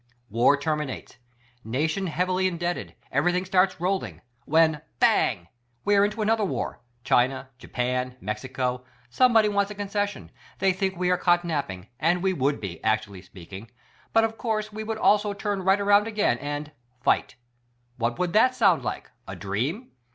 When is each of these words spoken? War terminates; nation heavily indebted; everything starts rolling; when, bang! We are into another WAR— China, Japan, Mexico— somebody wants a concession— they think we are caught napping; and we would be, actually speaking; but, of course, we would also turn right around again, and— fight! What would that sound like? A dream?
War 0.31 0.57
terminates; 0.57 1.17
nation 1.63 2.07
heavily 2.07 2.47
indebted; 2.47 2.95
everything 3.11 3.45
starts 3.45 3.79
rolling; 3.79 4.21
when, 4.45 4.81
bang! 4.99 5.47
We 5.85 5.95
are 5.95 6.03
into 6.03 6.23
another 6.23 6.43
WAR— 6.43 6.81
China, 7.03 7.49
Japan, 7.59 8.17
Mexico— 8.19 8.83
somebody 9.11 9.47
wants 9.47 9.69
a 9.69 9.75
concession— 9.75 10.31
they 10.57 10.73
think 10.73 10.97
we 10.97 11.11
are 11.11 11.17
caught 11.19 11.45
napping; 11.45 11.85
and 11.99 12.23
we 12.23 12.33
would 12.33 12.59
be, 12.59 12.83
actually 12.83 13.21
speaking; 13.21 13.69
but, 14.11 14.23
of 14.23 14.39
course, 14.39 14.73
we 14.73 14.83
would 14.83 14.97
also 14.97 15.33
turn 15.33 15.61
right 15.61 15.79
around 15.79 16.07
again, 16.07 16.39
and— 16.39 16.71
fight! 17.03 17.35
What 17.97 18.17
would 18.17 18.33
that 18.33 18.55
sound 18.55 18.83
like? 18.83 19.11
A 19.27 19.35
dream? 19.35 19.91